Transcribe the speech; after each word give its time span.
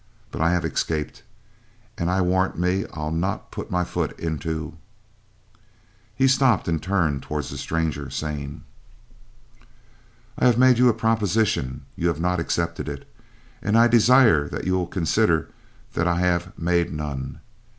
but 0.31 0.41
I 0.41 0.49
have 0.49 0.65
escaped, 0.65 1.21
and 1.95 2.09
I 2.09 2.21
warrant 2.21 2.57
me 2.57 2.85
I'll 2.91 3.11
not 3.11 3.51
put 3.51 3.69
my 3.69 3.83
foot 3.83 4.17
into" 4.19 4.73
He 6.15 6.27
stopped 6.27 6.67
and 6.67 6.81
turned 6.81 7.21
toward 7.21 7.43
the 7.43 7.55
stranger; 7.59 8.09
saying: 8.09 8.63
"I 10.39 10.47
have 10.47 10.57
made 10.57 10.79
you 10.79 10.89
a 10.89 10.93
proposition, 10.95 11.85
you 11.95 12.07
have 12.07 12.19
not 12.19 12.39
accepted 12.39 12.89
it, 12.89 13.07
and 13.61 13.77
I 13.77 13.87
desire 13.87 14.49
that 14.49 14.63
you 14.63 14.73
will 14.73 14.87
consider 14.87 15.49
that 15.93 16.07
I 16.07 16.15
have 16.21 16.57
made 16.57 16.91
none. 16.91 17.39